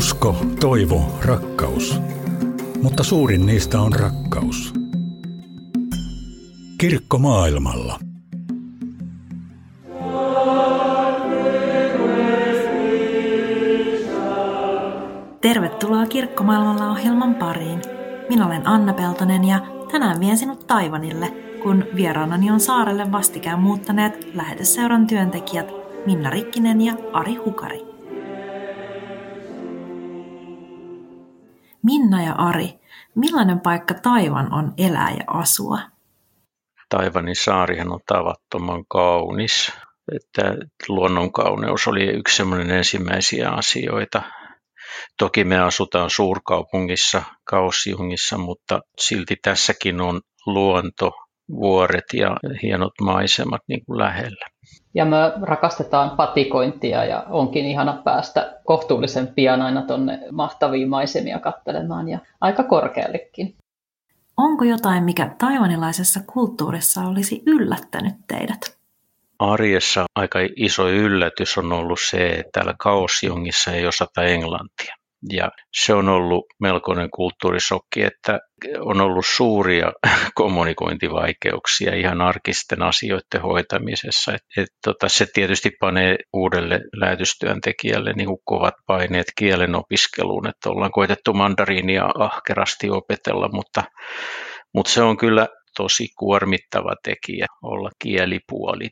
Usko, 0.00 0.36
toivo, 0.60 1.18
rakkaus. 1.24 2.00
Mutta 2.82 3.04
suurin 3.04 3.46
niistä 3.46 3.80
on 3.80 3.92
rakkaus. 3.92 4.74
Kirkko 6.78 7.18
maailmalla. 7.18 7.98
Tervetuloa 15.40 16.06
Kirkkomaailmalla 16.06 16.90
ohjelman 16.90 17.34
pariin. 17.34 17.82
Minä 18.28 18.46
olen 18.46 18.66
Anna 18.66 18.92
Peltonen 18.92 19.44
ja 19.44 19.60
tänään 19.92 20.20
vien 20.20 20.38
sinut 20.38 20.66
Taivanille, 20.66 21.32
kun 21.62 21.84
vieraanani 21.94 22.50
on 22.50 22.60
saarelle 22.60 23.12
vastikään 23.12 23.60
muuttaneet 23.60 24.34
lähetyseuran 24.34 25.06
työntekijät 25.06 25.66
Minna 26.06 26.30
Rikkinen 26.30 26.80
ja 26.80 26.94
Ari 27.12 27.34
Hukari. 27.34 27.89
Minna 31.82 32.22
ja 32.22 32.32
Ari, 32.32 32.80
millainen 33.14 33.60
paikka 33.60 33.94
Taivan 33.94 34.52
on 34.52 34.74
elää 34.78 35.10
ja 35.10 35.24
asua? 35.26 35.78
Taivanin 36.88 37.36
saarihan 37.36 37.92
on 37.92 38.00
tavattoman 38.06 38.84
kaunis. 38.88 39.72
Että 40.12 40.56
luonnon 40.88 41.32
kauneus 41.32 41.88
oli 41.88 42.04
yksi 42.04 42.36
semmoinen 42.36 42.70
ensimmäisiä 42.70 43.50
asioita. 43.50 44.22
Toki 45.18 45.44
me 45.44 45.58
asutaan 45.58 46.10
suurkaupungissa, 46.10 47.22
Kausjungissa, 47.44 48.38
mutta 48.38 48.80
silti 49.00 49.36
tässäkin 49.42 50.00
on 50.00 50.20
luonto, 50.46 51.12
vuoret 51.50 52.04
ja 52.12 52.36
hienot 52.62 52.92
maisemat 53.02 53.60
niin 53.68 53.84
kuin 53.86 53.98
lähellä. 53.98 54.46
Ja 54.94 55.04
me 55.04 55.16
rakastetaan 55.42 56.10
patikointia 56.10 57.04
ja 57.04 57.24
onkin 57.28 57.66
ihana 57.66 57.92
päästä 58.04 58.60
kohtuullisen 58.64 59.26
pian 59.26 59.62
aina 59.62 59.82
tuonne 59.82 60.20
mahtaviin 60.32 60.88
maisemia 60.88 61.38
katselemaan 61.38 62.08
ja 62.08 62.18
aika 62.40 62.62
korkeallekin. 62.62 63.54
Onko 64.36 64.64
jotain, 64.64 65.04
mikä 65.04 65.34
taivanilaisessa 65.38 66.20
kulttuurissa 66.32 67.00
olisi 67.00 67.42
yllättänyt 67.46 68.14
teidät? 68.28 68.80
Arjessa 69.38 70.04
aika 70.14 70.38
iso 70.56 70.88
yllätys 70.88 71.58
on 71.58 71.72
ollut 71.72 72.00
se, 72.10 72.30
että 72.30 72.50
täällä 72.52 72.74
Kaosjongissa 72.78 73.72
ei 73.72 73.86
osata 73.86 74.22
englantia. 74.22 74.94
Ja 75.32 75.50
se 75.72 75.94
on 75.94 76.08
ollut 76.08 76.44
melkoinen 76.60 77.10
kulttuurisokki, 77.10 78.02
että 78.02 78.38
on 78.78 79.00
ollut 79.00 79.26
suuria 79.26 79.92
kommunikointivaikeuksia 80.34 81.94
ihan 81.94 82.20
arkisten 82.20 82.82
asioiden 82.82 83.42
hoitamisessa. 83.42 84.32
Et, 84.34 84.42
et, 84.56 84.68
tota, 84.84 85.08
se 85.08 85.26
tietysti 85.34 85.70
panee 85.80 86.16
uudelle 86.32 86.80
lähetystyöntekijälle 86.96 88.12
niin 88.12 88.26
kuin 88.26 88.40
kovat 88.44 88.74
paineet 88.86 89.26
kielen 89.38 89.74
opiskeluun, 89.74 90.48
että 90.48 90.70
ollaan 90.70 90.92
koetettu 90.92 91.32
mandariinia 91.32 92.08
ahkerasti 92.18 92.90
opetella, 92.90 93.48
mutta, 93.52 93.82
mutta 94.74 94.92
se 94.92 95.02
on 95.02 95.16
kyllä 95.16 95.48
tosi 95.76 96.08
kuormittava 96.18 96.94
tekijä 97.02 97.46
olla 97.62 97.90
kielipuoli. 98.02 98.88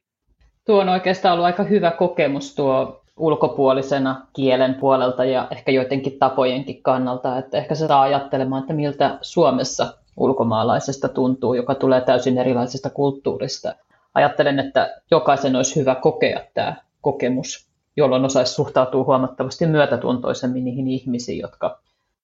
Tuo 0.67 0.81
on 0.81 0.89
oikeastaan 0.89 1.33
ollut 1.33 1.47
aika 1.47 1.63
hyvä 1.63 1.91
kokemus 1.91 2.55
tuo 2.55 3.03
ulkopuolisena 3.19 4.27
kielen 4.33 4.75
puolelta 4.75 5.25
ja 5.25 5.49
ehkä 5.51 5.73
joidenkin 5.73 6.19
tapojenkin 6.19 6.83
kannalta, 6.83 7.39
että 7.39 7.59
ehkä 7.59 7.75
se 7.75 7.87
saa 7.87 8.03
ajattelemaan, 8.03 8.61
että 8.61 8.75
miltä 8.75 9.19
Suomessa 9.21 9.95
ulkomaalaisesta 10.17 11.09
tuntuu, 11.09 11.55
joka 11.55 11.75
tulee 11.75 12.01
täysin 12.01 12.39
erilaisesta 12.39 12.91
kulttuurista. 12.91 13.75
Ajattelen, 14.15 14.59
että 14.59 15.01
jokaisen 15.11 15.57
olisi 15.57 15.81
hyvä 15.81 15.95
kokea 15.95 16.41
tämä 16.55 16.77
kokemus, 17.01 17.69
jolloin 17.97 18.25
osaisi 18.25 18.55
suhtautua 18.55 19.05
huomattavasti 19.05 19.67
myötätuntoisemmin 19.67 20.65
niihin 20.65 20.89
ihmisiin, 20.89 21.39
jotka, 21.39 21.81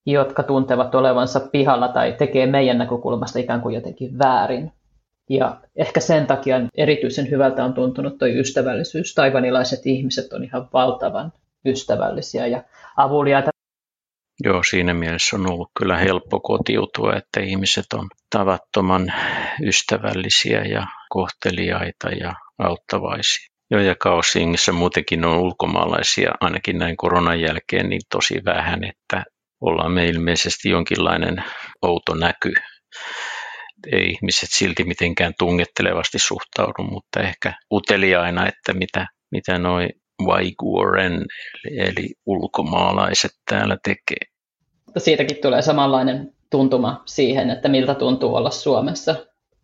jotka 0.07 0.43
tuntevat 0.43 0.95
olevansa 0.95 1.41
pihalla 1.41 1.89
tai 1.89 2.13
tekee 2.13 2.47
meidän 2.47 2.79
näkökulmasta 2.79 3.39
ikään 3.39 3.61
kuin 3.61 3.75
jotenkin 3.75 4.19
väärin. 4.19 4.73
Ja 5.31 5.61
ehkä 5.77 6.01
sen 6.01 6.27
takia 6.27 6.57
erityisen 6.77 7.31
hyvältä 7.31 7.65
on 7.65 7.75
tuntunut 7.75 8.19
tuo 8.19 8.29
ystävällisyys. 8.29 9.15
Taivanilaiset 9.15 9.81
ihmiset 9.87 10.33
on 10.33 10.45
ihan 10.45 10.69
valtavan 10.73 11.33
ystävällisiä 11.67 12.47
ja 12.47 12.65
avuliaita. 12.97 13.51
Joo, 14.45 14.63
siinä 14.63 14.95
mielessä 14.95 15.37
on 15.37 15.51
ollut 15.51 15.71
kyllä 15.79 15.97
helppo 15.97 16.41
kotiutua, 16.41 17.17
että 17.17 17.41
ihmiset 17.41 17.85
on 17.95 18.09
tavattoman 18.31 19.13
ystävällisiä 19.63 20.63
ja 20.65 20.87
kohteliaita 21.09 22.09
ja 22.09 22.35
auttavaisia. 22.59 23.49
Joo, 23.71 23.81
ja 23.81 23.95
Kaosingissä 23.95 24.73
muutenkin 24.73 25.25
on 25.25 25.39
ulkomaalaisia, 25.39 26.31
ainakin 26.41 26.79
näin 26.79 26.97
koronan 26.97 27.41
jälkeen, 27.41 27.89
niin 27.89 28.03
tosi 28.11 28.41
vähän, 28.45 28.85
että 28.85 29.25
ollaan 29.61 29.93
me 29.93 30.07
ilmeisesti 30.07 30.69
jonkinlainen 30.69 31.45
outo 31.83 32.15
näky 32.15 32.53
ei 33.93 34.11
ihmiset 34.11 34.49
silti 34.53 34.85
mitenkään 34.85 35.33
tungettelevasti 35.39 36.19
suhtaudu, 36.19 36.83
mutta 36.91 37.21
ehkä 37.21 37.53
uteliaina, 37.73 38.49
että 38.49 38.73
mitä, 38.73 39.07
mitä 39.31 39.59
noi 39.59 39.89
Vaiguoren 40.27 41.13
eli, 41.65 41.79
eli 41.79 42.15
ulkomaalaiset 42.27 43.31
täällä 43.51 43.77
tekee. 43.85 44.31
Siitäkin 44.99 45.37
tulee 45.37 45.63
samanlainen 45.63 46.35
tuntuma 46.51 47.03
siihen, 47.07 47.51
että 47.51 47.69
miltä 47.69 47.95
tuntuu 47.95 48.35
olla 48.35 48.51
Suomessa 48.51 49.15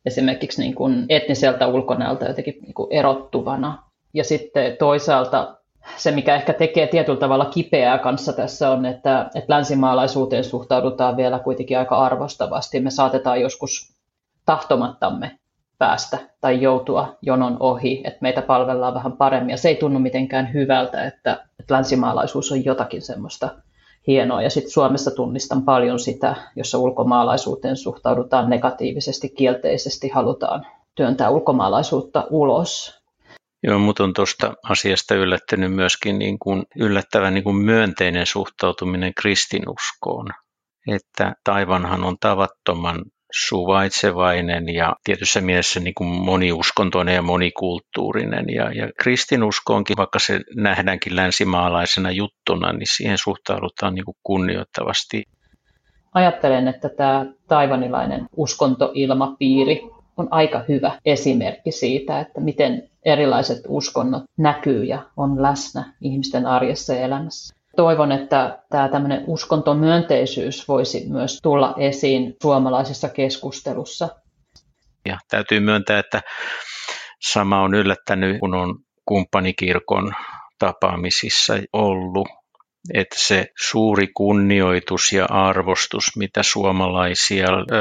esimerkiksi 0.06 0.62
niin 0.62 0.74
kuin 0.74 1.06
etniseltä 1.08 1.66
ulkonäöltä 1.66 2.24
jotenkin 2.24 2.54
niin 2.62 2.74
kuin 2.74 2.92
erottuvana. 2.92 3.82
Ja 4.14 4.24
sitten 4.24 4.76
toisaalta 4.76 5.56
se, 5.96 6.10
mikä 6.10 6.34
ehkä 6.34 6.52
tekee 6.52 6.86
tietyllä 6.86 7.18
tavalla 7.18 7.44
kipeää 7.44 7.98
kanssa 7.98 8.32
tässä 8.32 8.70
on, 8.70 8.86
että, 8.86 9.30
että 9.34 9.54
länsimaalaisuuteen 9.54 10.44
suhtaudutaan 10.44 11.16
vielä 11.16 11.38
kuitenkin 11.38 11.78
aika 11.78 11.96
arvostavasti. 11.96 12.80
Me 12.80 12.90
saatetaan 12.90 13.40
joskus 13.40 13.99
tahtomattamme 14.46 15.38
päästä 15.78 16.18
tai 16.40 16.62
joutua 16.62 17.18
jonon 17.22 17.56
ohi, 17.60 18.00
että 18.04 18.18
meitä 18.20 18.42
palvellaan 18.42 18.94
vähän 18.94 19.12
paremmin. 19.12 19.50
Ja 19.50 19.56
se 19.56 19.68
ei 19.68 19.74
tunnu 19.74 19.98
mitenkään 19.98 20.52
hyvältä, 20.54 21.04
että, 21.06 21.46
että 21.60 21.74
länsimaalaisuus 21.74 22.52
on 22.52 22.64
jotakin 22.64 23.02
semmoista 23.02 23.48
hienoa. 24.06 24.42
Ja 24.42 24.50
sitten 24.50 24.70
Suomessa 24.70 25.10
tunnistan 25.10 25.62
paljon 25.62 25.98
sitä, 25.98 26.34
jossa 26.56 26.78
ulkomaalaisuuteen 26.78 27.76
suhtaudutaan 27.76 28.50
negatiivisesti, 28.50 29.28
kielteisesti, 29.28 30.08
halutaan 30.08 30.66
työntää 30.94 31.30
ulkomaalaisuutta 31.30 32.26
ulos. 32.30 33.00
Joo, 33.62 33.78
mutta 33.78 34.04
on 34.04 34.12
tuosta 34.12 34.54
asiasta 34.62 35.14
yllättänyt 35.14 35.74
myöskin 35.74 36.18
niin 36.18 36.38
kuin 36.38 36.62
yllättävän 36.76 37.34
niin 37.34 37.44
kuin 37.44 37.56
myönteinen 37.56 38.26
suhtautuminen 38.26 39.14
kristinuskoon. 39.14 40.26
Että 40.88 41.34
Taivanhan 41.44 42.04
on 42.04 42.16
tavattoman 42.20 43.04
suvaitsevainen 43.32 44.68
ja 44.74 44.96
tietyssä 45.04 45.40
mielessä 45.40 45.80
niin 45.80 45.94
kuin 45.94 46.08
moniuskontoinen 46.08 47.14
ja 47.14 47.22
monikulttuurinen. 47.22 48.44
Ja, 48.48 48.72
ja 48.72 48.92
kristinuskoonkin, 49.00 49.96
vaikka 49.96 50.18
se 50.18 50.40
nähdäänkin 50.56 51.16
länsimaalaisena 51.16 52.10
juttuna, 52.10 52.72
niin 52.72 52.96
siihen 52.96 53.18
suhtaudutaan 53.18 53.94
niin 53.94 54.04
kuin 54.04 54.16
kunnioittavasti. 54.22 55.24
Ajattelen, 56.14 56.68
että 56.68 56.88
tämä 56.88 57.26
taivanilainen 57.48 58.26
uskontoilmapiiri 58.36 59.80
on 60.16 60.28
aika 60.30 60.64
hyvä 60.68 60.98
esimerkki 61.04 61.72
siitä, 61.72 62.20
että 62.20 62.40
miten 62.40 62.90
erilaiset 63.04 63.62
uskonnot 63.68 64.22
näkyy 64.36 64.84
ja 64.84 65.02
on 65.16 65.42
läsnä 65.42 65.92
ihmisten 66.00 66.46
arjessa 66.46 66.94
ja 66.94 67.00
elämässä. 67.00 67.59
Toivon, 67.80 68.12
että 68.12 68.58
tämä 68.70 68.88
tämmöinen 68.88 69.24
uskontomyönteisyys 69.26 70.68
voisi 70.68 71.04
myös 71.08 71.38
tulla 71.42 71.74
esiin 71.78 72.36
suomalaisessa 72.42 73.08
keskustelussa. 73.08 74.08
Ja 75.06 75.18
täytyy 75.30 75.60
myöntää, 75.60 75.98
että 75.98 76.20
sama 77.22 77.62
on 77.62 77.74
yllättänyt, 77.74 78.40
kun 78.40 78.54
on 78.54 78.78
kumppanikirkon 79.04 80.12
tapaamisissa 80.58 81.54
ollut, 81.72 82.28
että 82.94 83.16
se 83.18 83.46
suuri 83.68 84.06
kunnioitus 84.16 85.12
ja 85.12 85.26
arvostus, 85.30 86.16
mitä 86.16 86.42
suomalaisia 86.42 87.46
ö, 87.46 87.74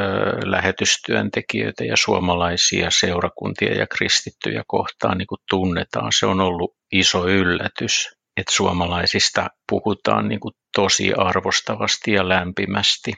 lähetystyöntekijöitä 0.45 1.83
ja 1.83 1.97
suomalaisia 1.97 2.91
seurakuntia 2.91 3.73
ja 3.73 3.87
kristittyjä 3.87 4.63
kohtaan 4.67 5.17
niin 5.17 5.27
kuin 5.27 5.39
tunnetaan, 5.49 6.11
se 6.19 6.25
on 6.25 6.39
ollut 6.39 6.75
iso 6.91 7.27
yllätys 7.27 8.18
että 8.39 8.55
suomalaisista 8.55 9.47
puhutaan 9.69 10.27
niin 10.27 10.39
kuin 10.39 10.53
tosi 10.75 11.13
arvostavasti 11.13 12.11
ja 12.11 12.29
lämpimästi. 12.29 13.13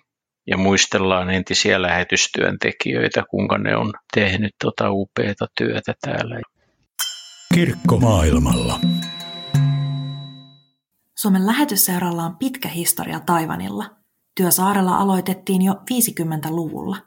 Ja 0.48 0.58
muistellaan 0.58 1.30
entisiä 1.30 1.82
lähetystyöntekijöitä, 1.82 3.24
kuinka 3.30 3.58
ne 3.58 3.76
on 3.76 3.94
tehnyt 4.14 4.52
tota 4.64 4.92
upeata 4.92 5.48
työtä 5.58 5.94
täällä. 6.02 6.42
Kirkko 7.54 7.98
maailmalla. 7.98 8.80
Suomen 11.18 11.46
lähetysseuralla 11.46 12.24
on 12.24 12.36
pitkä 12.36 12.70
historia 12.70 13.20
Taivanilla. 13.20 13.86
Työ 14.36 14.52
saarella 14.52 14.98
aloitettiin 14.98 15.62
jo 15.62 15.74
50-luvulla. 15.74 16.98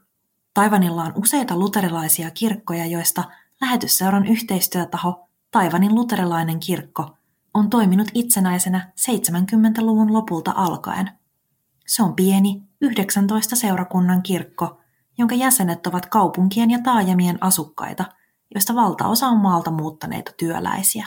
Taivanilla 0.54 1.02
on 1.02 1.12
useita 1.16 1.56
luterilaisia 1.56 2.30
kirkkoja, 2.30 2.86
joista 2.86 3.24
lähetysseuran 3.60 4.26
yhteistyötaho 4.26 5.28
Taivanin 5.50 5.94
luterilainen 5.94 6.60
kirkko 6.60 7.16
on 7.54 7.70
toiminut 7.70 8.08
itsenäisenä 8.14 8.92
70-luvun 9.00 10.12
lopulta 10.12 10.52
alkaen. 10.56 11.10
Se 11.86 12.02
on 12.02 12.14
pieni 12.14 12.62
19 12.80 13.56
seurakunnan 13.56 14.22
kirkko, 14.22 14.80
jonka 15.18 15.34
jäsenet 15.34 15.86
ovat 15.86 16.06
kaupunkien 16.06 16.70
ja 16.70 16.78
taajamien 16.84 17.38
asukkaita, 17.40 18.04
joista 18.54 18.74
valtaosa 18.74 19.26
on 19.26 19.38
maalta 19.38 19.70
muuttaneita 19.70 20.32
työläisiä. 20.36 21.06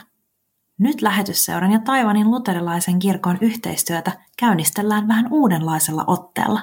Nyt 0.78 1.02
lähetysseuran 1.02 1.72
ja 1.72 1.78
Taivanin 1.78 2.30
luterilaisen 2.30 2.98
kirkon 2.98 3.38
yhteistyötä 3.40 4.12
käynnistellään 4.38 5.08
vähän 5.08 5.28
uudenlaisella 5.32 6.04
otteella. 6.06 6.60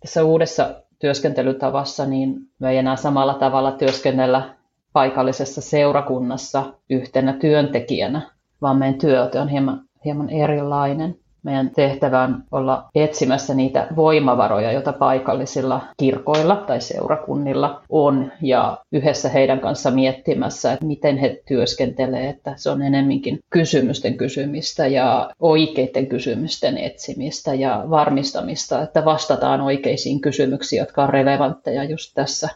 Tässä 0.00 0.24
uudessa 0.24 0.82
työskentelytavassa 0.98 2.06
niin 2.06 2.50
me 2.58 2.70
ei 2.70 2.76
enää 2.76 2.96
samalla 2.96 3.34
tavalla 3.34 3.72
työskennellä 3.72 4.54
paikallisessa 4.92 5.60
seurakunnassa 5.60 6.74
yhtenä 6.90 7.32
työntekijänä, 7.32 8.30
vaan 8.62 8.76
meidän 8.76 8.98
työ 8.98 9.30
on 9.40 9.48
hieman, 9.48 9.80
hieman 10.04 10.30
erilainen. 10.30 11.16
Meidän 11.42 11.70
tehtävä 11.70 12.22
on 12.22 12.42
olla 12.52 12.88
etsimässä 12.94 13.54
niitä 13.54 13.86
voimavaroja, 13.96 14.72
joita 14.72 14.92
paikallisilla 14.92 15.80
kirkoilla 15.96 16.56
tai 16.56 16.80
seurakunnilla 16.80 17.82
on, 17.88 18.32
ja 18.42 18.78
yhdessä 18.92 19.28
heidän 19.28 19.60
kanssa 19.60 19.90
miettimässä, 19.90 20.72
että 20.72 20.86
miten 20.86 21.18
he 21.18 21.42
työskentelee, 21.48 22.28
että 22.28 22.54
se 22.56 22.70
on 22.70 22.82
enemminkin 22.82 23.38
kysymysten 23.50 24.16
kysymistä 24.16 24.86
ja 24.86 25.30
oikeiden 25.40 26.06
kysymysten 26.06 26.78
etsimistä 26.78 27.54
ja 27.54 27.84
varmistamista, 27.90 28.82
että 28.82 29.04
vastataan 29.04 29.60
oikeisiin 29.60 30.20
kysymyksiin, 30.20 30.80
jotka 30.80 31.02
on 31.02 31.10
relevantteja 31.10 31.84
just 31.84 32.12
tässä 32.14 32.48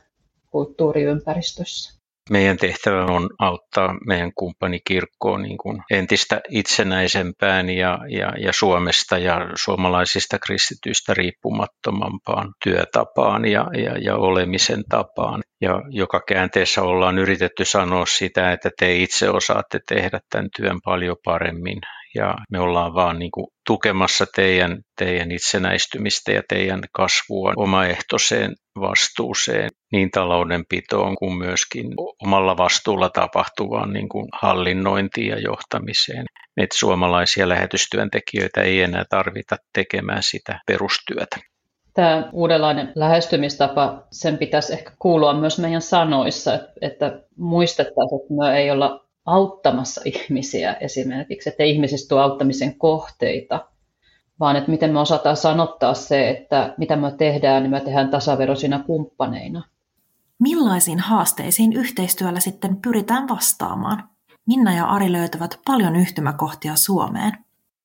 kulttuuriympäristössä. 0.50 2.01
Meidän 2.30 2.56
tehtävä 2.56 3.04
on 3.04 3.30
auttaa 3.38 3.94
meidän 4.06 4.32
kumppanikirkkoa 4.34 5.38
niin 5.38 5.58
kuin 5.58 5.82
entistä 5.90 6.40
itsenäisempään 6.50 7.70
ja, 7.70 7.98
ja, 8.08 8.32
ja 8.38 8.52
Suomesta 8.52 9.19
ja 9.19 9.50
suomalaisista 9.54 10.38
kristityistä 10.38 11.14
riippumattomampaan 11.14 12.54
työtapaan 12.64 13.44
ja, 13.44 13.66
ja, 13.84 13.98
ja 13.98 14.16
olemisen 14.16 14.82
tapaan. 14.88 15.42
Ja 15.60 15.82
joka 15.90 16.20
käänteessä 16.28 16.82
ollaan 16.82 17.19
yritetty 17.19 17.64
sanoa 17.64 18.06
sitä, 18.06 18.52
että 18.52 18.70
te 18.78 18.96
itse 18.96 19.30
osaatte 19.30 19.80
tehdä 19.88 20.20
tämän 20.30 20.48
työn 20.56 20.78
paljon 20.84 21.16
paremmin 21.24 21.78
ja 22.14 22.35
me 22.50 22.61
ollaan 22.61 22.94
vaan 22.94 23.19
niin 23.19 23.31
kuin 23.31 23.47
tukemassa 23.67 24.26
teidän, 24.35 24.79
teidän 24.99 25.31
itsenäistymistä 25.31 26.32
ja 26.32 26.43
teidän 26.49 26.81
kasvua 26.93 27.53
omaehtoiseen 27.56 28.55
vastuuseen 28.81 29.70
niin 29.93 30.11
taloudenpitoon 30.11 31.17
kuin 31.17 31.38
myöskin 31.38 31.87
omalla 32.25 32.56
vastuulla 32.56 33.11
tapahtuvaan 33.11 33.93
niin 33.93 34.09
kuin 34.09 34.29
hallinnointiin 34.32 35.29
ja 35.29 35.38
johtamiseen. 35.38 36.25
Meitä 36.56 36.79
suomalaisia 36.79 37.49
lähetystyöntekijöitä 37.49 38.62
ei 38.62 38.82
enää 38.82 39.05
tarvita 39.11 39.56
tekemään 39.73 40.23
sitä 40.23 40.61
perustyötä. 40.67 41.37
Tämä 41.94 42.29
uudenlainen 42.32 42.93
lähestymistapa, 42.94 44.06
sen 44.11 44.38
pitäisi 44.38 44.73
ehkä 44.73 44.93
kuulua 44.99 45.35
myös 45.35 45.58
meidän 45.58 45.82
sanoissa, 45.82 46.58
että 46.81 47.20
muistettaisiin, 47.37 48.20
että 48.23 48.35
me 48.35 48.58
ei 48.58 48.70
olla 48.70 49.01
auttamassa 49.26 50.00
ihmisiä 50.14 50.72
esimerkiksi, 50.74 51.48
että 51.48 51.62
ihmisistä 51.62 52.22
auttamisen 52.22 52.78
kohteita, 52.78 53.69
vaan 54.40 54.56
että 54.56 54.70
miten 54.70 54.92
me 54.92 55.00
osataan 55.00 55.36
sanottaa 55.36 55.94
se, 55.94 56.30
että 56.30 56.74
mitä 56.78 56.96
me 56.96 57.12
tehdään, 57.19 57.62
niin 57.62 57.70
me 57.70 57.80
tehdään 57.80 58.10
tasaveroisina 58.10 58.84
kumppaneina. 58.86 59.62
Millaisiin 60.38 60.98
haasteisiin 60.98 61.72
yhteistyöllä 61.72 62.40
sitten 62.40 62.76
pyritään 62.76 63.28
vastaamaan? 63.28 64.08
Minna 64.46 64.74
ja 64.74 64.84
Ari 64.84 65.12
löytävät 65.12 65.60
paljon 65.66 65.96
yhtymäkohtia 65.96 66.76
Suomeen. 66.76 67.32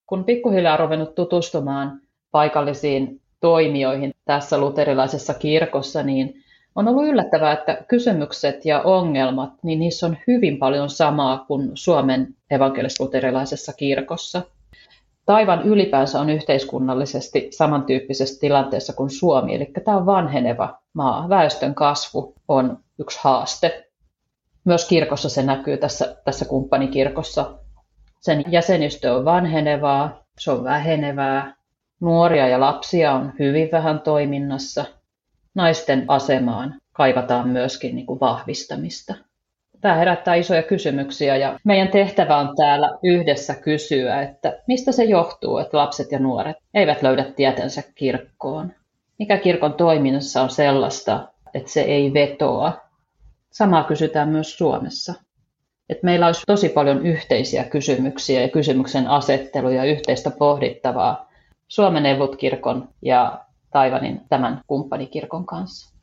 Kun 0.05 0.23
pikkuhiljaa 0.23 0.73
on 0.73 0.79
ruvennut 0.79 1.15
tutustumaan 1.15 2.01
paikallisiin 2.31 3.21
toimijoihin 3.39 4.13
tässä 4.25 4.57
luterilaisessa 4.57 5.33
kirkossa, 5.33 6.03
niin 6.03 6.43
on 6.77 6.87
ollut 6.87 7.07
yllättävää, 7.07 7.53
että 7.53 7.77
kysymykset 7.87 8.65
ja 8.65 8.81
ongelmat, 8.81 9.49
niin 9.63 9.79
niissä 9.79 10.05
on 10.05 10.17
hyvin 10.27 10.57
paljon 10.57 10.89
samaa 10.89 11.45
kuin 11.47 11.71
Suomen 11.73 12.35
evankelis-luterilaisessa 12.51 13.73
kirkossa. 13.73 14.41
Taivan 15.25 15.63
ylipäänsä 15.63 16.19
on 16.19 16.29
yhteiskunnallisesti 16.29 17.47
samantyyppisessä 17.51 18.39
tilanteessa 18.39 18.93
kuin 18.93 19.09
Suomi, 19.09 19.55
eli 19.55 19.65
tämä 19.65 19.97
on 19.97 20.05
vanheneva 20.05 20.79
maa. 20.93 21.29
Väestön 21.29 21.75
kasvu 21.75 22.35
on 22.47 22.77
yksi 22.99 23.19
haaste. 23.21 23.89
Myös 24.65 24.87
kirkossa 24.87 25.29
se 25.29 25.43
näkyy 25.43 25.77
tässä, 25.77 26.15
tässä 26.25 26.45
kumppanikirkossa. 26.45 27.59
Sen 28.19 28.43
jäsenistö 28.47 29.13
on 29.13 29.25
vanhenevaa, 29.25 30.23
se 30.39 30.51
on 30.51 30.63
vähenevää. 30.63 31.55
Nuoria 31.99 32.47
ja 32.47 32.59
lapsia 32.59 33.13
on 33.13 33.33
hyvin 33.39 33.69
vähän 33.71 33.99
toiminnassa– 33.99 34.85
naisten 35.57 36.05
asemaan 36.07 36.75
kaivataan 36.93 37.49
myöskin 37.49 37.95
niin 37.95 38.05
kuin 38.05 38.19
vahvistamista. 38.19 39.15
Tämä 39.81 39.95
herättää 39.95 40.35
isoja 40.35 40.63
kysymyksiä 40.63 41.35
ja 41.35 41.59
meidän 41.63 41.87
tehtävä 41.87 42.37
on 42.37 42.55
täällä 42.55 42.97
yhdessä 43.03 43.55
kysyä, 43.55 44.21
että 44.21 44.59
mistä 44.67 44.91
se 44.91 45.03
johtuu, 45.03 45.57
että 45.57 45.77
lapset 45.77 46.11
ja 46.11 46.19
nuoret 46.19 46.55
eivät 46.73 47.01
löydä 47.01 47.23
tietensä 47.23 47.83
kirkkoon. 47.95 48.73
Mikä 49.19 49.37
kirkon 49.37 49.73
toiminnassa 49.73 50.41
on 50.41 50.49
sellaista, 50.49 51.27
että 51.53 51.71
se 51.71 51.81
ei 51.81 52.13
vetoa. 52.13 52.73
Samaa 53.51 53.83
kysytään 53.83 54.29
myös 54.29 54.57
Suomessa. 54.57 55.13
Että 55.89 56.05
meillä 56.05 56.25
olisi 56.25 56.43
tosi 56.47 56.69
paljon 56.69 57.05
yhteisiä 57.05 57.63
kysymyksiä 57.63 58.41
ja 58.41 58.49
kysymyksen 58.49 59.07
asetteluja, 59.07 59.83
yhteistä 59.83 60.31
pohdittavaa 60.31 61.29
Suomen 61.67 62.05
evutkirkon 62.05 62.89
ja 63.01 63.46
Taivanin 63.71 64.21
tämän 64.29 64.61
kumppanikirkon 64.67 65.45
kanssa. 65.45 65.97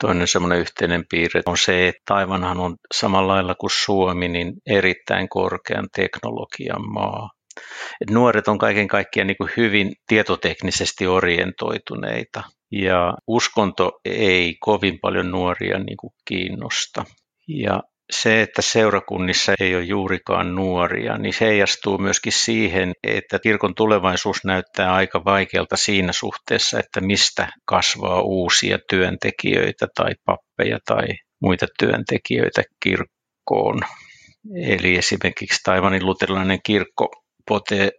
Toinen 0.00 0.28
semmoinen 0.28 0.58
yhteinen 0.58 1.04
piirre 1.10 1.42
on 1.46 1.58
se, 1.58 1.88
että 1.88 2.02
Taivanhan 2.04 2.58
on 2.58 2.76
samalla 2.94 3.32
lailla 3.32 3.54
kuin 3.54 3.70
Suomi, 3.84 4.28
niin 4.28 4.52
erittäin 4.66 5.28
korkean 5.28 5.88
teknologian 5.96 6.92
maa. 6.92 7.30
Et 8.00 8.10
nuoret 8.10 8.48
on 8.48 8.58
kaiken 8.58 8.88
kaikkiaan 8.88 9.26
niin 9.26 9.50
hyvin 9.56 9.92
tietoteknisesti 10.06 11.06
orientoituneita 11.06 12.42
ja 12.72 13.14
uskonto 13.26 13.92
ei 14.04 14.56
kovin 14.60 14.98
paljon 15.02 15.30
nuoria 15.30 15.78
niin 15.78 15.96
kuin 15.96 16.12
kiinnosta. 16.24 17.04
Ja 17.48 17.82
se, 18.10 18.42
että 18.42 18.62
seurakunnissa 18.62 19.54
ei 19.60 19.74
ole 19.76 19.84
juurikaan 19.84 20.54
nuoria, 20.54 21.18
niin 21.18 21.32
se 21.32 21.46
heijastuu 21.46 21.98
myöskin 21.98 22.32
siihen, 22.32 22.92
että 23.02 23.38
kirkon 23.38 23.74
tulevaisuus 23.74 24.44
näyttää 24.44 24.94
aika 24.94 25.24
vaikealta 25.24 25.76
siinä 25.76 26.12
suhteessa, 26.12 26.78
että 26.78 27.00
mistä 27.00 27.48
kasvaa 27.64 28.20
uusia 28.20 28.78
työntekijöitä 28.90 29.86
tai 29.94 30.12
pappeja 30.24 30.78
tai 30.86 31.06
muita 31.42 31.66
työntekijöitä 31.78 32.62
kirkkoon. 32.82 33.80
Eli 34.66 34.96
esimerkiksi 34.96 35.60
Taivanin 35.64 36.06
luterilainen 36.06 36.58
kirkko 36.66 37.10
potee 37.48 37.90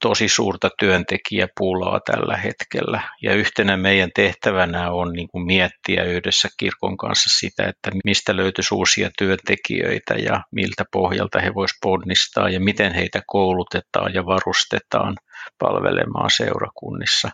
tosi 0.00 0.28
suurta 0.28 0.70
työntekijäpulaa 0.78 2.00
tällä 2.00 2.36
hetkellä. 2.36 3.00
Ja 3.22 3.34
yhtenä 3.34 3.76
meidän 3.76 4.10
tehtävänä 4.14 4.90
on 4.90 5.12
niin 5.12 5.28
kuin 5.28 5.46
miettiä 5.46 6.04
yhdessä 6.04 6.48
kirkon 6.58 6.96
kanssa 6.96 7.38
sitä, 7.38 7.66
että 7.68 7.90
mistä 8.04 8.36
löytyisi 8.36 8.74
uusia 8.74 9.10
työntekijöitä 9.18 10.14
ja 10.14 10.42
miltä 10.52 10.84
pohjalta 10.92 11.40
he 11.40 11.54
voisivat 11.54 11.80
ponnistaa 11.82 12.48
ja 12.48 12.60
miten 12.60 12.94
heitä 12.94 13.22
koulutetaan 13.26 14.14
ja 14.14 14.26
varustetaan 14.26 15.16
palvelemaan 15.58 16.30
seurakunnissa. 16.30 17.30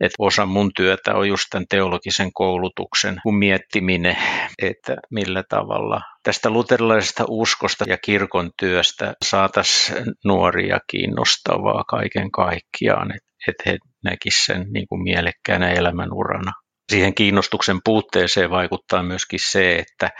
Et 0.00 0.12
osa 0.18 0.46
mun 0.46 0.70
työtä 0.76 1.14
on 1.14 1.28
just 1.28 1.44
tämän 1.50 1.66
teologisen 1.70 2.32
koulutuksen 2.32 3.16
miettiminen, 3.38 4.16
että 4.62 4.96
millä 5.10 5.42
tavalla 5.48 6.00
tästä 6.22 6.50
luterilaisesta 6.50 7.24
uskosta 7.28 7.84
ja 7.88 7.98
kirkon 8.04 8.50
työstä 8.58 9.14
saataisiin 9.24 10.04
nuoria 10.24 10.78
kiinnostavaa 10.90 11.84
kaiken 11.88 12.30
kaikkiaan, 12.30 13.12
että 13.48 13.62
he 13.66 13.78
näkisivät 14.04 14.58
sen 14.58 14.66
niin 14.72 14.86
kuin 14.88 15.02
mielekkäänä 15.02 15.70
elämänurana. 15.70 16.52
Siihen 16.92 17.14
kiinnostuksen 17.14 17.78
puutteeseen 17.84 18.50
vaikuttaa 18.50 19.02
myöskin 19.02 19.40
se, 19.42 19.76
että 19.76 20.10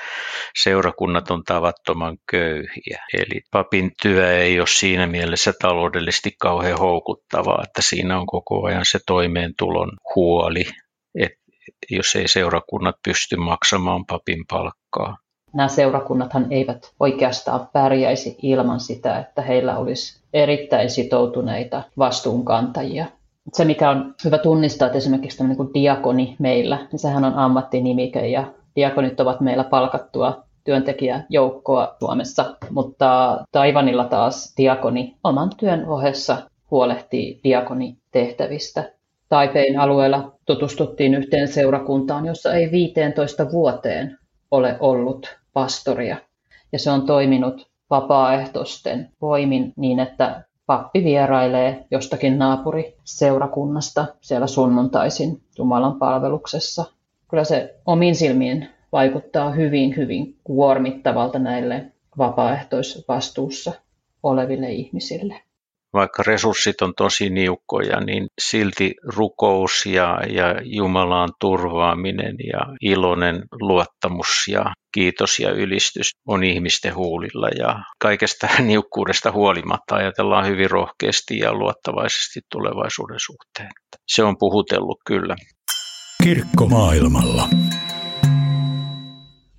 seurakunnat 0.63 1.31
on 1.31 1.45
tavattoman 1.45 2.17
köyhiä. 2.31 3.05
Eli 3.15 3.41
papin 3.51 3.93
työ 4.03 4.39
ei 4.39 4.61
ole 4.61 4.67
siinä 4.67 5.07
mielessä 5.07 5.53
taloudellisesti 5.61 6.31
kauhean 6.41 6.79
houkuttavaa, 6.79 7.63
että 7.65 7.83
siinä 7.83 8.21
on 8.21 8.27
koko 8.27 8.67
ajan 8.67 8.85
se 8.85 8.99
toimeentulon 9.07 9.91
huoli, 10.15 10.65
että 11.19 11.45
jos 11.91 12.17
ei 12.17 12.29
seurakunnat 12.29 12.97
pysty 13.05 13.37
maksamaan 13.37 14.07
papin 14.07 14.45
palkkaa. 14.51 15.17
Nämä 15.55 15.69
seurakunnathan 15.69 16.53
eivät 16.53 16.93
oikeastaan 17.01 17.69
pärjäisi 17.73 18.37
ilman 18.43 18.81
sitä, 18.81 19.19
että 19.19 19.43
heillä 19.43 19.79
olisi 19.79 20.23
erittäin 20.33 20.91
sitoutuneita 20.91 21.83
vastuunkantajia 21.99 23.07
se, 23.53 23.65
mikä 23.65 23.91
on 23.91 24.15
hyvä 24.25 24.39
tunnistaa, 24.39 24.87
että 24.87 24.99
esimerkiksi 24.99 25.39
tämmöinen 25.39 25.57
kuin 25.57 25.75
diakoni 25.75 26.37
meillä, 26.39 26.87
niin 26.93 27.01
sehän 27.01 27.25
on 27.25 27.35
ammattinimike 27.35 28.29
ja 28.29 28.53
diakonit 28.77 29.21
ovat 29.21 29.41
meillä 29.41 29.65
palkattua 29.65 30.45
työntekijäjoukkoa 30.65 31.97
Suomessa, 31.99 32.57
mutta 32.71 33.39
Taivanilla 33.53 34.05
taas 34.05 34.55
diakoni 34.57 35.17
oman 35.25 35.51
työn 35.57 35.87
ohessa 35.87 36.51
huolehtii 36.71 37.41
diakonitehtävistä. 37.45 38.93
Taipein 39.29 39.81
alueella 39.81 40.33
tutustuttiin 40.47 41.15
yhteen 41.15 41.49
seurakuntaan, 41.49 42.27
jossa 42.27 42.55
ei 42.55 42.71
15 42.71 43.53
vuoteen 43.53 44.19
ole 44.51 44.77
ollut 44.81 45.39
pastoria. 45.53 46.17
Ja 46.73 46.79
se 46.79 46.91
on 46.91 47.07
toiminut 47.07 47.69
vapaaehtoisten 47.91 49.11
voimin 49.21 49.73
niin, 49.77 50.01
että 50.01 50.43
pappi 50.67 51.05
vierailee 51.05 51.87
jostakin 51.91 52.39
naapuriseurakunnasta 52.39 54.07
siellä 54.21 54.47
sunnuntaisin 54.47 55.43
Jumalan 55.59 55.99
palveluksessa. 55.99 56.85
Kyllä 57.29 57.45
se 57.45 57.75
omin 57.87 58.15
silmiin 58.15 58.69
vaikuttaa 58.93 59.51
hyvin, 59.51 59.97
hyvin 59.97 60.37
kuormittavalta 60.45 61.39
näille 61.39 61.93
vapaaehtoisvastuussa 62.19 63.73
oleville 64.23 64.73
ihmisille 64.73 65.41
vaikka 65.95 66.23
resurssit 66.27 66.83
on 66.83 66.93
tosi 66.97 67.31
niukkoja, 67.31 68.01
niin 68.01 68.27
silti 68.41 68.95
rukous 69.17 69.87
ja, 69.87 70.21
ja 70.29 70.55
Jumalaan 70.63 71.29
turvaaminen 71.41 72.37
ja 72.53 72.61
iloinen 72.81 73.43
luottamus 73.61 74.49
ja 74.49 74.65
kiitos 74.95 75.39
ja 75.39 75.51
ylistys 75.51 76.11
on 76.29 76.45
ihmisten 76.45 76.95
huulilla 76.95 77.49
ja 77.59 77.83
kaikesta 78.03 78.49
niukkuudesta 78.67 79.33
huolimatta 79.33 79.95
ajatellaan 79.95 80.47
hyvin 80.47 80.71
rohkeasti 80.71 81.39
ja 81.39 81.53
luottavaisesti 81.53 82.41
tulevaisuuden 82.53 83.21
suhteen. 83.21 83.71
Se 84.09 84.23
on 84.25 84.37
puhutellut 84.39 84.99
kyllä. 85.07 85.37
Kirkko 86.25 86.67
maailmalla. 86.67 87.49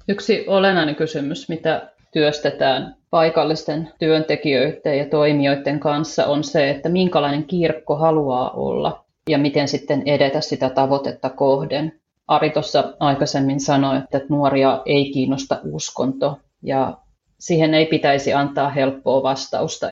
Yksi 0.09 0.45
olennainen 0.47 0.95
kysymys, 0.95 1.49
mitä 1.49 1.89
työstetään 2.13 2.95
paikallisten 3.15 3.89
työntekijöiden 4.00 4.98
ja 4.98 5.05
toimijoiden 5.05 5.79
kanssa 5.79 6.25
on 6.25 6.43
se, 6.43 6.69
että 6.69 6.89
minkälainen 6.89 7.43
kirkko 7.43 7.95
haluaa 7.95 8.50
olla 8.51 9.05
ja 9.29 9.38
miten 9.38 9.67
sitten 9.67 10.03
edetä 10.05 10.41
sitä 10.41 10.69
tavoitetta 10.69 11.29
kohden. 11.29 12.00
Ari 12.27 12.50
tuossa 12.50 12.93
aikaisemmin 13.00 13.60
sanoi, 13.60 13.98
että 13.98 14.22
nuoria 14.29 14.81
ei 14.86 15.12
kiinnosta 15.12 15.60
uskonto 15.72 16.38
ja 16.62 16.98
siihen 17.39 17.74
ei 17.74 17.86
pitäisi 17.86 18.34
antaa 18.34 18.69
helppoa 18.69 19.24
vastausta 19.24 19.89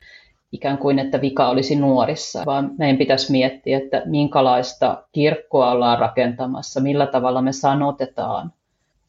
ikään 0.52 0.78
kuin, 0.78 0.98
että 0.98 1.20
vika 1.20 1.48
olisi 1.48 1.76
nuorissa, 1.76 2.42
vaan 2.46 2.70
meidän 2.78 2.98
pitäisi 2.98 3.32
miettiä, 3.32 3.78
että 3.78 4.02
minkälaista 4.04 5.04
kirkkoa 5.12 5.70
ollaan 5.70 5.98
rakentamassa, 5.98 6.80
millä 6.80 7.06
tavalla 7.06 7.42
me 7.42 7.52
sanotetaan 7.52 8.52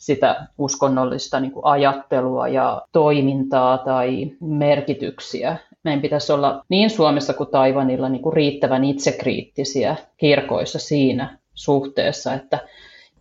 sitä 0.06 0.48
uskonnollista 0.58 1.40
niin 1.40 1.52
kuin 1.52 1.66
ajattelua 1.66 2.48
ja 2.48 2.82
toimintaa 2.92 3.78
tai 3.78 4.32
merkityksiä. 4.40 5.58
Meidän 5.84 6.02
pitäisi 6.02 6.32
olla 6.32 6.64
niin 6.70 6.90
Suomessa 6.90 7.34
kuin 7.34 7.50
Taivanilla 7.50 8.10
niin 8.10 8.22
kuin 8.22 8.34
riittävän 8.34 8.84
itsekriittisiä 8.84 9.96
kirkoissa 10.18 10.80
siinä 10.80 11.38
suhteessa, 11.54 12.34
että 12.34 12.60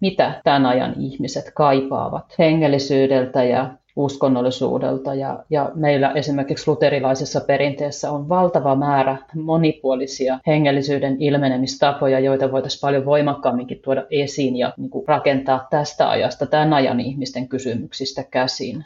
mitä 0.00 0.40
tämän 0.44 0.66
ajan 0.66 0.94
ihmiset 0.98 1.44
kaipaavat 1.54 2.34
hengellisyydeltä 2.38 3.44
ja 3.44 3.70
uskonnollisuudelta. 3.96 5.14
Ja, 5.14 5.44
ja 5.50 5.70
meillä 5.74 6.12
esimerkiksi 6.12 6.70
luterilaisessa 6.70 7.40
perinteessä 7.40 8.10
on 8.10 8.28
valtava 8.28 8.76
määrä 8.76 9.16
monipuolisia 9.34 10.38
hengellisyyden 10.46 11.16
ilmenemistapoja, 11.20 12.20
joita 12.20 12.52
voitaisiin 12.52 12.80
paljon 12.80 13.04
voimakkaamminkin 13.04 13.80
tuoda 13.84 14.06
esiin 14.10 14.56
ja 14.56 14.74
niin 14.76 14.90
kuin 14.90 15.08
rakentaa 15.08 15.66
tästä 15.70 16.10
ajasta, 16.10 16.46
tämän 16.46 16.72
ajan 16.72 17.00
ihmisten 17.00 17.48
kysymyksistä 17.48 18.24
käsin. 18.30 18.84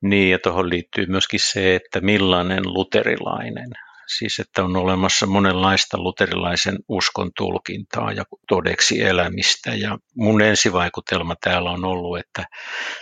Niin, 0.00 0.30
ja 0.30 0.38
tuohon 0.38 0.68
liittyy 0.68 1.06
myöskin 1.06 1.40
se, 1.42 1.74
että 1.74 2.00
millainen 2.00 2.62
luterilainen 2.64 3.70
siis 4.18 4.38
että 4.38 4.64
on 4.64 4.76
olemassa 4.76 5.26
monenlaista 5.26 5.98
luterilaisen 5.98 6.78
uskon 6.88 7.30
tulkintaa 7.36 8.12
ja 8.12 8.24
todeksi 8.48 9.02
elämistä. 9.02 9.74
Ja 9.74 9.98
mun 10.16 10.42
ensivaikutelma 10.42 11.34
täällä 11.40 11.70
on 11.70 11.84
ollut, 11.84 12.18
että 12.18 12.44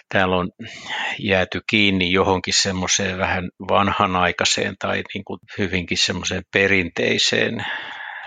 täällä 0.08 0.36
on 0.36 0.50
jääty 1.18 1.60
kiinni 1.70 2.12
johonkin 2.12 2.54
semmoiseen 2.54 3.18
vähän 3.18 3.48
vanhanaikaiseen 3.68 4.74
tai 4.78 5.02
niin 5.14 5.24
kuin 5.24 5.40
hyvinkin 5.58 5.98
semmoiseen 5.98 6.42
perinteiseen 6.52 7.66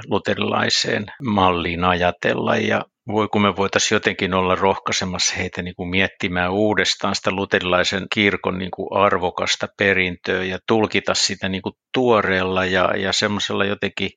luterilaiseen 0.08 1.06
malliin 1.24 1.84
ajatella 1.84 2.58
ja 2.58 2.82
voi 3.08 3.27
kun 3.27 3.41
me 3.41 3.55
voitaisiin 3.55 3.96
jotenkin 3.96 4.34
olla 4.34 4.55
rohkaisemassa 4.55 5.36
heitä 5.36 5.62
niin 5.62 5.75
kuin 5.75 5.89
miettimään 5.89 6.51
uudestaan 6.51 7.15
sitä 7.15 7.31
luterilaisen 7.31 8.08
kirkon 8.13 8.58
niin 8.58 8.72
kuin 8.72 8.88
arvokasta 8.91 9.67
perintöä 9.77 10.43
ja 10.43 10.60
tulkita 10.67 11.13
sitä 11.13 11.50
niin 11.50 11.62
kuin 11.62 11.74
tuoreella 11.93 12.65
ja, 12.65 12.98
ja 12.98 13.13
semmoisella 13.13 13.65
jotenkin 13.65 14.10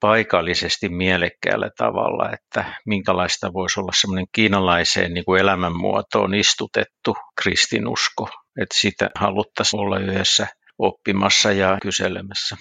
paikallisesti 0.00 0.88
mielekkäällä 0.88 1.70
tavalla, 1.76 2.30
että 2.32 2.80
minkälaista 2.86 3.52
voisi 3.52 3.80
olla 3.80 3.92
semmoinen 4.00 4.26
kiinalaiseen 4.32 5.14
niin 5.14 5.24
kuin 5.24 5.40
elämänmuotoon 5.40 6.34
istutettu 6.34 7.14
kristinusko, 7.42 8.28
että 8.60 8.76
sitä 8.80 9.10
haluttaisiin 9.14 9.80
olla 9.80 9.98
yhdessä 9.98 10.46
oppimassa 10.78 11.52
ja 11.52 11.78
kyselemässä. 11.82 12.56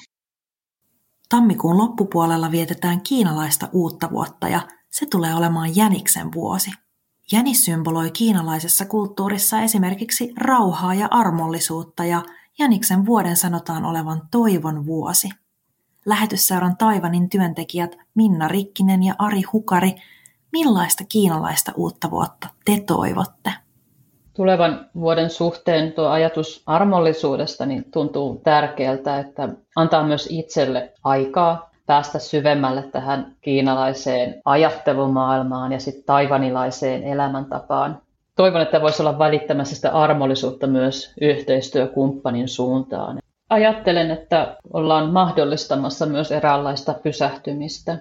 Tammikuun 1.29 1.77
loppupuolella 1.77 2.51
vietetään 2.51 3.01
kiinalaista 3.01 3.67
uutta 3.74 4.10
vuotta 4.12 4.48
ja 4.48 4.62
se 4.89 5.05
tulee 5.05 5.36
olemaan 5.36 5.75
Jäniksen 5.75 6.34
vuosi. 6.34 6.72
Jänis 7.31 7.65
symboloi 7.65 8.12
kiinalaisessa 8.12 8.86
kulttuurissa 8.86 9.62
esimerkiksi 9.62 10.34
rauhaa 10.38 10.93
ja 10.93 11.08
armollisuutta 11.12 12.05
ja 12.05 12.22
Jäniksen 12.60 13.05
vuoden 13.05 13.36
sanotaan 13.36 13.86
olevan 13.86 14.22
toivon 14.31 14.86
vuosi. 14.86 15.29
Lähetysseuran 16.05 16.77
Taivanin 16.77 17.29
työntekijät 17.29 17.98
Minna 18.15 18.48
Rikkinen 18.48 19.03
ja 19.03 19.15
Ari 19.17 19.41
Hukari, 19.53 19.96
millaista 20.51 21.03
kiinalaista 21.10 21.72
uutta 21.75 22.12
vuotta 22.12 22.48
te 22.65 22.84
toivotte? 22.88 23.53
Tulevan 24.34 24.89
vuoden 24.96 25.29
suhteen 25.29 25.93
tuo 25.93 26.08
ajatus 26.08 26.63
armollisuudesta 26.65 27.65
niin 27.65 27.91
tuntuu 27.91 28.41
tärkeältä, 28.43 29.19
että 29.19 29.50
antaa 29.75 30.08
myös 30.08 30.27
itselle 30.31 30.93
aikaa 31.03 31.69
päästä 31.89 32.19
syvemmälle 32.19 32.84
tähän 32.84 33.36
kiinalaiseen 33.41 34.41
ajattelumaailmaan 34.46 35.72
ja 35.72 35.79
sitten 35.79 36.03
taivanilaiseen 36.03 37.03
elämäntapaan. 37.03 38.01
Toivon, 38.36 38.62
että 38.62 38.81
voisi 38.81 39.01
olla 39.01 39.19
välittämässä 39.19 39.75
sitä 39.75 39.91
armollisuutta 39.91 40.67
myös 40.67 41.13
yhteistyökumppanin 41.22 42.48
suuntaan. 42.48 43.19
Ajattelen, 43.50 44.12
että 44.12 44.58
ollaan 44.74 45.10
mahdollistamassa 45.10 46.05
myös 46.05 46.31
eräänlaista 46.31 46.93
pysähtymistä. 46.93 47.98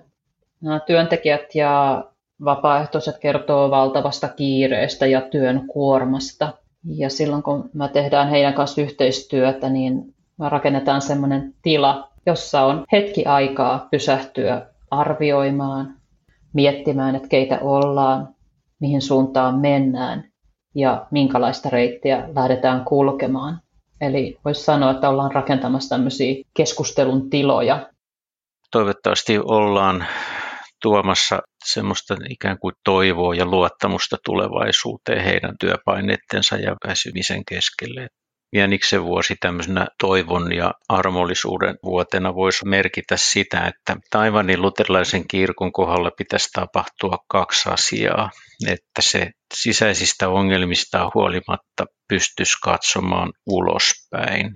Nämä 0.61 0.81
työntekijät 0.81 1.55
ja 1.55 2.05
vapaaehtoiset 2.45 3.19
kertoo 3.19 3.71
valtavasta 3.71 4.29
kiireestä 4.29 5.07
ja 5.07 5.21
työn 5.21 5.67
kuormasta. 5.67 6.53
Ja 6.85 7.11
silloin 7.11 7.43
kun 7.43 7.71
me 7.75 7.89
tehdään 7.89 8.29
heidän 8.29 8.55
kanssa 8.55 8.81
yhteistyötä, 8.81 9.69
niin 9.69 10.15
me 10.39 10.49
rakennetaan 10.49 11.03
sellainen 11.03 11.55
tila, 11.63 12.09
jossa 12.27 12.63
on 12.63 12.85
hetki 12.93 13.25
aikaa 13.25 13.89
pysähtyä 13.91 14.67
arvioimaan, 14.91 15.95
miettimään, 16.53 17.17
että 17.17 17.29
keitä 17.29 17.59
ollaan, 17.63 18.29
mihin 18.81 19.03
suuntaan 19.03 19.59
mennään 19.59 20.25
ja 20.75 21.07
minkälaista 21.11 21.71
reittiä 21.71 22.29
lähdetään 22.37 22.85
kulkemaan. 22.85 23.61
Eli 24.01 24.39
voisi 24.45 24.65
sanoa, 24.65 24.91
että 24.91 25.09
ollaan 25.09 25.33
rakentamassa 25.33 25.97
tämmöisiä 25.97 26.45
keskustelun 26.55 27.31
tiloja. 27.31 27.89
Toivottavasti 28.71 29.39
ollaan 29.39 30.07
tuomassa 30.83 31.39
semmoista 31.65 32.17
ikään 32.29 32.59
kuin 32.59 32.75
toivoa 32.85 33.35
ja 33.35 33.47
luottamusta 33.47 34.17
tulevaisuuteen 34.25 35.25
heidän 35.25 35.55
työpaineittensa 35.61 36.57
ja 36.57 36.77
väsymisen 36.89 37.45
keskelle. 37.45 38.09
Jäniksen 38.55 39.05
vuosi 39.05 39.35
tämmöisenä 39.41 39.87
toivon 40.01 40.53
ja 40.53 40.75
armollisuuden 40.89 41.77
vuotena 41.85 42.35
voisi 42.35 42.69
merkitä 42.69 43.17
sitä, 43.17 43.67
että 43.67 43.97
Taivanin 44.11 44.63
luterilaisen 44.63 45.29
kirkon 45.29 45.73
kohdalla 45.73 46.11
pitäisi 46.19 46.49
tapahtua 46.53 47.19
kaksi 47.29 47.69
asiaa. 47.69 48.31
Että 48.67 49.03
se 49.03 49.31
sisäisistä 49.55 50.29
ongelmista 50.29 51.11
huolimatta 51.15 51.87
pystyisi 52.09 52.59
katsomaan 52.63 53.33
ulospäin 53.47 54.53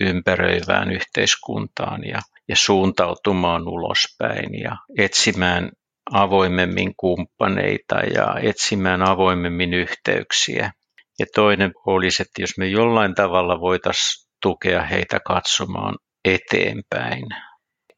ympäröivään 0.00 0.90
yhteiskuntaan 0.90 2.04
ja, 2.04 2.20
ja 2.48 2.56
suuntautumaan 2.56 3.68
ulospäin 3.68 4.60
ja 4.62 4.76
etsimään 4.98 5.70
avoimemmin 6.12 6.94
kumppaneita 6.96 7.96
ja 8.14 8.34
etsimään 8.42 9.02
avoimemmin 9.02 9.74
yhteyksiä 9.74 10.70
ja 11.18 11.26
toinen 11.34 11.72
olisi, 11.86 12.22
että 12.22 12.42
jos 12.42 12.58
me 12.58 12.66
jollain 12.66 13.14
tavalla 13.14 13.60
voitaisiin 13.60 14.26
tukea 14.42 14.82
heitä 14.82 15.20
katsomaan 15.20 15.94
eteenpäin, 16.24 17.26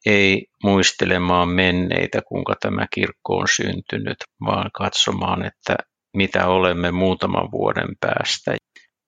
ei 0.05 0.45
muistelemaan 0.63 1.49
menneitä, 1.49 2.21
kuinka 2.27 2.55
tämä 2.61 2.85
kirkko 2.93 3.37
on 3.37 3.47
syntynyt, 3.55 4.17
vaan 4.45 4.69
katsomaan, 4.73 5.45
että 5.45 5.75
mitä 6.17 6.47
olemme 6.47 6.91
muutaman 6.91 7.51
vuoden 7.51 7.95
päästä. 7.99 8.55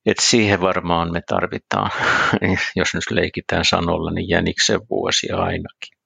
Et 0.06 0.18
siihen 0.22 0.62
varmaan 0.62 1.12
me 1.12 1.22
tarvitaan, 1.28 1.92
jos 2.76 2.94
nyt 2.94 3.12
leikitään 3.12 3.66
sanolla, 3.66 4.12
niin 4.12 4.30
jäniksen 4.30 4.80
vuosia 4.90 5.38
ainakin. 5.38 6.02